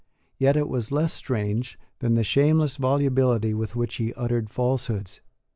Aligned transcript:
Yet 0.39 0.57
it 0.57 0.67
was 0.67 0.91
less 0.91 1.13
strange 1.13 1.77
than 1.99 2.15
the 2.15 2.23
shameless 2.23 2.77
volubility 2.77 3.53
with 3.53 3.75
which 3.75 3.97
he 3.97 4.15
uttered 4.15 4.49
falsehoods. 4.49 5.21